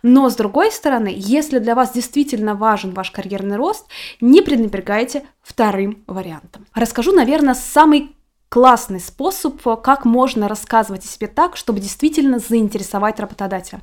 Но 0.03 0.29
с 0.29 0.37
другой 0.37 0.71
стороны, 0.71 1.11
если 1.17 1.59
для 1.61 1.75
вас 1.75 1.93
действительно 1.93 2.55
важен 2.55 2.93
ваш 2.93 3.11
карьерный 3.11 3.57
рост, 3.57 3.87
не 4.21 4.43
пренебрегайте 4.43 5.23
вторым 5.43 6.05
вариантом. 6.07 6.67
Расскажу, 6.75 7.13
наверное, 7.13 7.55
самый 7.55 8.15
классный 8.51 9.01
способ, 9.01 9.63
как 9.83 10.05
можно 10.05 10.47
рассказывать 10.47 11.05
о 11.07 11.09
себе 11.09 11.27
так, 11.27 11.57
чтобы 11.57 11.81
действительно 11.81 12.39
заинтересовать 12.39 13.19
работодателя. 13.19 13.81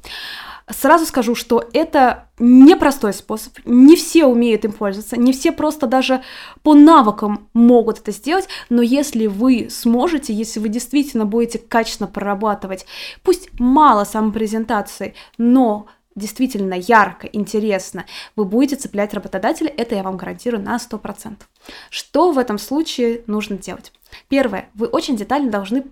Сразу 0.70 1.06
скажу, 1.06 1.34
что 1.34 1.64
это 1.72 2.28
непростой 2.40 3.14
способ, 3.14 3.54
не 3.64 3.96
все 3.96 4.26
умеют 4.26 4.66
им 4.66 4.74
пользоваться, 4.74 5.18
не 5.18 5.32
все 5.32 5.54
просто 5.54 5.88
даже 5.88 6.24
по 6.62 6.74
навыкам 6.74 7.48
могут 7.54 8.00
это 8.00 8.12
сделать, 8.12 8.50
но 8.70 8.82
если 8.82 9.28
вы 9.28 9.70
сможете, 9.70 10.34
если 10.34 10.60
вы 10.60 10.68
действительно 10.68 11.26
будете 11.26 11.58
качественно 11.58 12.08
прорабатывать, 12.08 12.86
пусть 13.24 13.50
мало 13.60 14.04
самопрезентации, 14.04 15.16
но 15.38 15.88
действительно 16.16 16.74
ярко, 16.74 17.28
интересно, 17.28 18.06
вы 18.36 18.44
будете 18.44 18.76
цеплять 18.76 19.14
работодателя, 19.14 19.70
это 19.70 19.96
я 19.96 20.04
вам 20.04 20.18
гарантирую 20.18 20.62
на 20.62 20.76
100%. 20.76 21.38
Что 21.90 22.32
в 22.32 22.38
этом 22.38 22.58
случае 22.58 23.24
нужно 23.28 23.58
делать? 23.58 23.94
Первое, 24.28 24.70
вы 24.74 24.88
очень 24.88 25.16
детально 25.16 25.50
должны 25.50 25.86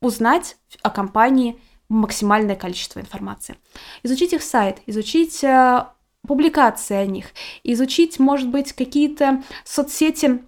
узнать 0.00 0.56
о 0.82 0.90
компании, 0.90 1.58
максимальное 1.90 2.56
количество 2.56 3.00
информации. 3.00 3.56
Изучить 4.02 4.32
их 4.32 4.42
сайт, 4.42 4.78
изучить 4.86 5.44
э, 5.44 5.84
публикации 6.26 6.96
о 6.96 7.04
них, 7.04 7.26
изучить, 7.64 8.18
может 8.18 8.48
быть, 8.48 8.72
какие-то 8.72 9.42
соцсети 9.64 10.40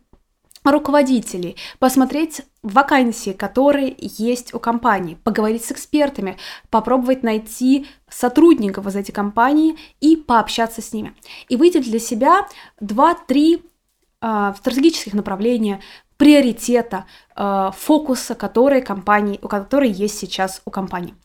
руководителей, 0.64 1.56
посмотреть 1.80 2.42
вакансии, 2.62 3.32
которые 3.32 3.94
есть 3.98 4.54
у 4.54 4.60
компании, 4.60 5.18
поговорить 5.24 5.64
с 5.64 5.72
экспертами, 5.72 6.38
попробовать 6.70 7.24
найти 7.24 7.86
сотрудников 8.08 8.86
из 8.86 8.94
этой 8.94 9.10
компании 9.10 9.76
и 10.00 10.16
пообщаться 10.16 10.80
с 10.80 10.92
ними. 10.92 11.14
И 11.48 11.56
выделить 11.56 11.90
для 11.90 11.98
себя 11.98 12.46
2-3 12.80 13.64
э, 14.20 14.54
стратегических 14.56 15.14
направления, 15.14 15.80
приоритета, 16.16 17.06
э, 17.34 17.70
фокуса, 17.76 18.36
которые 18.36 18.82
компании, 18.82 19.40
у 19.42 19.48
которой 19.48 19.90
есть 19.90 20.18
сейчас 20.18 20.62
у 20.64 20.70
компании. 20.70 21.16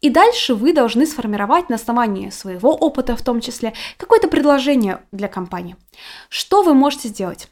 И 0.00 0.10
дальше 0.10 0.54
вы 0.54 0.72
должны 0.72 1.06
сформировать 1.06 1.68
на 1.68 1.76
основании 1.76 2.30
своего 2.30 2.74
опыта 2.74 3.16
в 3.16 3.22
том 3.22 3.40
числе 3.40 3.72
какое-то 3.96 4.28
предложение 4.28 5.02
для 5.12 5.28
компании. 5.28 5.76
Что 6.28 6.62
вы 6.62 6.74
можете 6.74 7.08
сделать? 7.08 7.48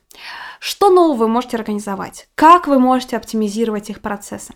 Что 0.59 0.91
нового 0.91 1.17
вы 1.17 1.29
можете 1.29 1.57
организовать? 1.57 2.29
Как 2.35 2.67
вы 2.67 2.79
можете 2.79 3.17
оптимизировать 3.17 3.89
их 3.89 4.01
процессы? 4.01 4.53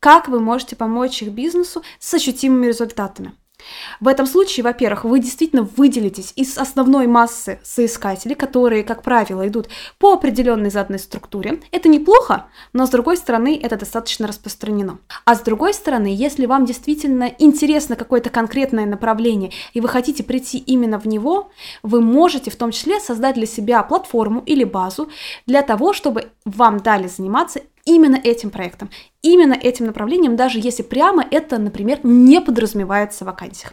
Как 0.00 0.28
вы 0.28 0.40
можете 0.40 0.76
помочь 0.76 1.22
их 1.22 1.30
бизнесу 1.30 1.82
с 1.98 2.12
ощутимыми 2.12 2.66
результатами? 2.66 3.32
В 4.00 4.08
этом 4.08 4.26
случае, 4.26 4.64
во-первых, 4.64 5.04
вы 5.04 5.20
действительно 5.20 5.62
выделитесь 5.62 6.32
из 6.36 6.58
основной 6.58 7.06
массы 7.06 7.58
соискателей, 7.62 8.34
которые, 8.34 8.84
как 8.84 9.02
правило, 9.02 9.46
идут 9.46 9.68
по 9.98 10.12
определенной 10.12 10.70
заданной 10.70 10.98
структуре. 10.98 11.60
Это 11.70 11.88
неплохо, 11.88 12.46
но 12.72 12.86
с 12.86 12.90
другой 12.90 13.16
стороны, 13.16 13.58
это 13.60 13.76
достаточно 13.76 14.26
распространено. 14.26 14.98
А 15.24 15.34
с 15.34 15.40
другой 15.40 15.74
стороны, 15.74 16.08
если 16.08 16.46
вам 16.46 16.66
действительно 16.66 17.32
интересно 17.38 17.96
какое-то 17.96 18.30
конкретное 18.30 18.86
направление, 18.86 19.52
и 19.72 19.80
вы 19.80 19.88
хотите 19.88 20.22
прийти 20.22 20.58
именно 20.58 20.98
в 20.98 21.06
него, 21.06 21.50
вы 21.82 22.00
можете 22.00 22.50
в 22.50 22.56
том 22.56 22.70
числе 22.70 23.00
создать 23.00 23.36
для 23.36 23.46
себя 23.46 23.82
платформу 23.82 24.42
или 24.44 24.64
базу 24.64 25.08
для 25.46 25.62
того, 25.62 25.92
чтобы 25.92 26.28
вам 26.44 26.80
дали 26.80 27.08
заниматься 27.08 27.60
именно 27.86 28.16
этим 28.16 28.50
проектом, 28.50 28.90
именно 29.22 29.54
этим 29.54 29.86
направлением, 29.86 30.36
даже 30.36 30.58
если 30.58 30.82
прямо 30.82 31.24
это, 31.30 31.56
например, 31.56 32.00
не 32.02 32.42
подразумевается 32.42 33.24
в 33.24 33.28
вакансиях. 33.28 33.72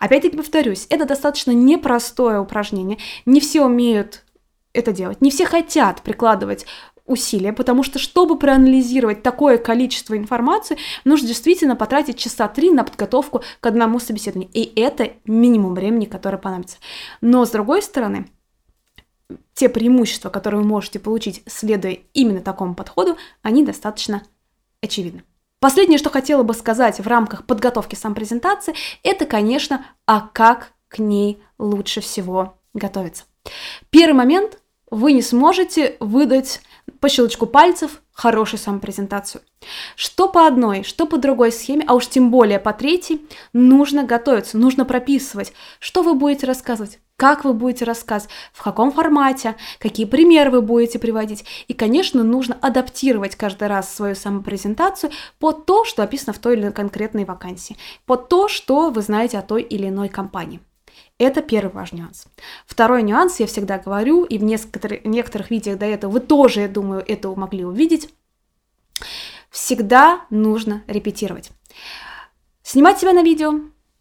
Опять-таки 0.00 0.36
повторюсь, 0.36 0.86
это 0.90 1.04
достаточно 1.04 1.52
непростое 1.52 2.40
упражнение, 2.40 2.98
не 3.26 3.38
все 3.40 3.64
умеют 3.64 4.24
это 4.72 4.92
делать, 4.92 5.20
не 5.20 5.30
все 5.30 5.44
хотят 5.44 6.02
прикладывать 6.02 6.66
усилия, 7.06 7.52
потому 7.52 7.82
что, 7.82 7.98
чтобы 7.98 8.38
проанализировать 8.38 9.22
такое 9.22 9.58
количество 9.58 10.16
информации, 10.16 10.78
нужно 11.04 11.28
действительно 11.28 11.76
потратить 11.76 12.16
часа 12.16 12.48
три 12.48 12.70
на 12.70 12.84
подготовку 12.84 13.42
к 13.58 13.66
одному 13.66 13.98
собеседованию. 13.98 14.50
И 14.52 14.72
это 14.80 15.12
минимум 15.24 15.74
времени, 15.74 16.04
которое 16.04 16.38
понадобится. 16.38 16.78
Но, 17.20 17.44
с 17.44 17.50
другой 17.50 17.82
стороны, 17.82 18.28
те 19.54 19.68
преимущества, 19.68 20.30
которые 20.30 20.62
вы 20.62 20.66
можете 20.66 20.98
получить, 20.98 21.42
следуя 21.46 21.98
именно 22.14 22.40
такому 22.40 22.74
подходу, 22.74 23.16
они 23.42 23.64
достаточно 23.64 24.22
очевидны. 24.82 25.24
Последнее, 25.60 25.98
что 25.98 26.08
хотела 26.08 26.42
бы 26.42 26.54
сказать 26.54 27.00
в 27.00 27.06
рамках 27.06 27.44
подготовки 27.44 27.94
сам 27.94 28.14
презентации, 28.14 28.74
это, 29.02 29.26
конечно, 29.26 29.84
а 30.06 30.20
как 30.32 30.72
к 30.88 30.98
ней 30.98 31.42
лучше 31.58 32.00
всего 32.00 32.54
готовиться. 32.72 33.24
Первый 33.90 34.14
момент– 34.14 34.58
вы 34.90 35.12
не 35.12 35.22
сможете 35.22 35.96
выдать 36.00 36.60
по 36.98 37.08
щелчку 37.08 37.46
пальцев 37.46 38.02
хорошую 38.12 38.60
самопрезентацию. 38.60 39.42
Что 39.94 40.28
по 40.28 40.46
одной, 40.46 40.82
что 40.82 41.06
по 41.06 41.16
другой 41.16 41.52
схеме, 41.52 41.84
а 41.86 41.94
уж 41.94 42.08
тем 42.08 42.30
более 42.30 42.58
по 42.58 42.72
третьей, 42.72 43.26
нужно 43.52 44.04
готовиться, 44.04 44.58
нужно 44.58 44.84
прописывать, 44.84 45.52
что 45.78 46.02
вы 46.02 46.14
будете 46.14 46.46
рассказывать, 46.46 46.98
как 47.20 47.44
вы 47.44 47.52
будете 47.52 47.84
рассказывать, 47.84 48.32
в 48.54 48.62
каком 48.62 48.92
формате, 48.92 49.54
какие 49.78 50.06
примеры 50.06 50.50
вы 50.50 50.62
будете 50.62 50.98
приводить. 50.98 51.44
И, 51.68 51.74
конечно, 51.74 52.24
нужно 52.24 52.56
адаптировать 52.62 53.36
каждый 53.36 53.68
раз 53.68 53.94
свою 53.94 54.14
самопрезентацию 54.14 55.12
под 55.38 55.66
то, 55.66 55.84
что 55.84 56.02
описано 56.02 56.32
в 56.32 56.38
той 56.38 56.54
или 56.54 56.62
иной 56.62 56.72
конкретной 56.72 57.26
вакансии, 57.26 57.76
под 58.06 58.30
то, 58.30 58.48
что 58.48 58.88
вы 58.88 59.02
знаете 59.02 59.38
о 59.38 59.42
той 59.42 59.60
или 59.60 59.88
иной 59.88 60.08
компании. 60.08 60.60
Это 61.18 61.42
первый 61.42 61.72
важный 61.72 61.98
нюанс. 61.98 62.26
Второй 62.64 63.02
нюанс, 63.02 63.38
я 63.38 63.46
всегда 63.46 63.76
говорю, 63.76 64.24
и 64.24 64.38
в 64.38 64.42
некоторых, 64.42 65.04
некоторых 65.04 65.50
видео 65.50 65.76
до 65.76 65.84
этого 65.84 66.12
вы 66.12 66.20
тоже, 66.20 66.62
я 66.62 66.68
думаю, 66.68 67.04
это 67.06 67.28
могли 67.34 67.66
увидеть. 67.66 68.08
Всегда 69.50 70.22
нужно 70.30 70.84
репетировать. 70.86 71.50
Снимать 72.62 72.98
себя 72.98 73.12
на 73.12 73.22
видео, 73.22 73.60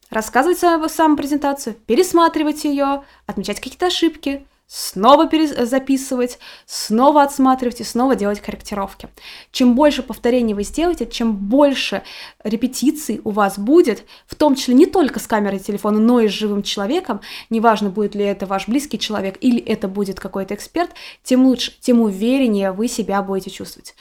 рассказывать 0.09 0.59
свою 0.59 0.87
самопрезентацию, 0.89 1.75
пересматривать 1.85 2.63
ее, 2.63 3.03
отмечать 3.25 3.59
какие-то 3.59 3.87
ошибки, 3.87 4.45
снова 4.69 5.27
записывать, 5.65 6.37
снова 6.67 7.23
отсматривать 7.23 7.81
и 7.81 7.83
снова 7.83 8.15
делать 8.15 8.39
корректировки. 8.39 9.09
Чем 9.51 9.73
больше 9.73 10.03
повторений 10.03 10.53
вы 10.53 10.63
сделаете, 10.63 11.07
чем 11.07 11.35
больше 11.35 12.03
репетиций 12.43 13.19
у 13.23 13.31
вас 13.31 13.57
будет, 13.57 14.05
в 14.27 14.35
том 14.35 14.55
числе 14.55 14.75
не 14.75 14.85
только 14.85 15.19
с 15.19 15.25
камерой 15.25 15.57
телефона, 15.57 15.99
но 15.99 16.19
и 16.19 16.27
с 16.27 16.31
живым 16.31 16.61
человеком, 16.61 17.21
неважно, 17.49 17.89
будет 17.89 18.13
ли 18.13 18.23
это 18.23 18.45
ваш 18.45 18.67
близкий 18.67 18.99
человек 18.99 19.37
или 19.41 19.59
это 19.59 19.87
будет 19.87 20.19
какой-то 20.19 20.53
эксперт, 20.53 20.91
тем 21.23 21.47
лучше, 21.47 21.73
тем 21.81 22.01
увереннее 22.01 22.71
вы 22.71 22.87
себя 22.87 23.23
будете 23.23 23.49
чувствовать. 23.49 23.95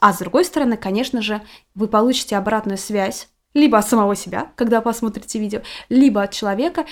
А 0.00 0.12
с 0.12 0.18
другой 0.18 0.44
стороны, 0.44 0.76
конечно 0.76 1.22
же, 1.22 1.40
вы 1.76 1.86
получите 1.86 2.36
обратную 2.36 2.76
связь 2.76 3.28
либо 3.56 3.78
от 3.78 3.88
самого 3.88 4.14
себя, 4.14 4.52
когда 4.54 4.80
посмотрите 4.80 5.38
видео, 5.38 5.62
либо 5.88 6.22
от 6.22 6.32
человека. 6.32 6.86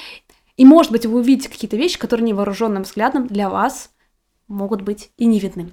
И, 0.57 0.65
может 0.65 0.91
быть, 0.93 1.07
вы 1.07 1.21
увидите 1.21 1.49
какие-то 1.49 1.77
вещи, 1.77 1.99
которые 1.99 2.27
невооруженным 2.27 2.85
взглядом 2.85 3.27
для 3.27 3.49
вас 3.51 3.91
могут 4.49 4.83
быть 4.83 5.11
и 5.17 5.27
не 5.27 5.39
видны. 5.39 5.71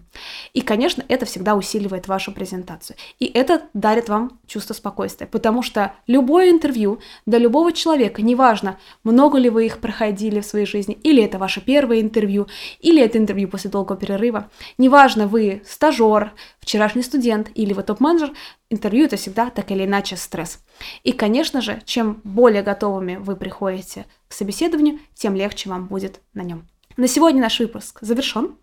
И, 0.54 0.62
конечно, 0.62 1.04
это 1.08 1.26
всегда 1.26 1.56
усиливает 1.56 2.08
вашу 2.08 2.32
презентацию. 2.32 2.96
И 3.20 3.26
это 3.26 3.64
дарит 3.74 4.10
вам 4.10 4.40
чувство 4.48 4.74
спокойствия, 4.74 5.28
потому 5.28 5.62
что 5.62 5.94
любое 6.08 6.50
интервью 6.52 7.00
для 7.26 7.40
любого 7.40 7.74
человека, 7.74 8.22
неважно, 8.22 8.78
много 9.04 9.38
ли 9.38 9.50
вы 9.50 9.66
их 9.66 9.80
проходили 9.80 10.40
в 10.40 10.46
своей 10.46 10.66
жизни, 10.66 10.98
или 11.04 11.24
это 11.24 11.38
ваше 11.38 11.62
первое 11.62 12.02
интервью, 12.02 12.48
или 12.80 13.02
это 13.02 13.18
интервью 13.18 13.48
после 13.48 13.70
долгого 13.70 13.98
перерыва, 13.98 14.50
неважно, 14.78 15.28
вы 15.28 15.62
стажер, 15.66 16.34
вчерашний 16.60 17.04
студент 17.04 17.52
или 17.56 17.74
вы 17.74 17.84
топ-менеджер, 17.84 18.32
интервью 18.70 19.06
это 19.06 19.18
всегда 19.18 19.50
так 19.50 19.72
или 19.72 19.86
иначе 19.86 20.16
стресс. 20.16 20.64
И, 21.04 21.12
конечно 21.12 21.62
же, 21.62 21.82
чем 21.86 22.22
более 22.24 22.64
готовыми 22.64 23.18
вы 23.18 23.36
приходите 23.36 24.06
к 24.28 24.34
собеседованию, 24.34 25.00
тем 25.14 25.36
легче 25.36 25.70
вам 25.70 25.88
будет 25.88 26.22
на 26.34 26.42
нем. 26.42 26.68
На 27.02 27.08
сегодня 27.08 27.42
наш 27.42 27.60
выпуск 27.60 27.98
завершен. 28.02 28.58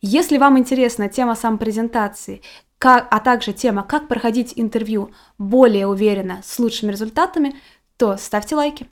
Если 0.00 0.38
вам 0.38 0.58
интересна 0.58 1.08
тема 1.08 1.36
самопрезентации, 1.36 2.42
как, 2.78 3.06
а 3.12 3.20
также 3.20 3.52
тема, 3.52 3.84
как 3.84 4.08
проходить 4.08 4.54
интервью 4.56 5.12
более 5.38 5.86
уверенно 5.86 6.40
с 6.44 6.58
лучшими 6.58 6.90
результатами, 6.90 7.54
то 7.96 8.16
ставьте 8.16 8.56
лайки, 8.56 8.88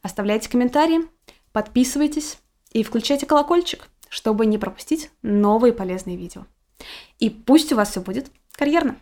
оставляйте 0.00 0.48
комментарии, 0.48 1.00
подписывайтесь 1.50 2.38
и 2.70 2.84
включайте 2.84 3.26
колокольчик, 3.26 3.88
чтобы 4.08 4.46
не 4.46 4.58
пропустить 4.58 5.10
новые 5.22 5.72
полезные 5.72 6.16
видео. 6.16 6.46
И 7.18 7.30
пусть 7.30 7.72
у 7.72 7.76
вас 7.76 7.90
все 7.90 8.00
будет 8.00 8.30
карьерно! 8.52 8.94